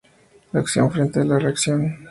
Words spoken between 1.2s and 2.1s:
la reacción.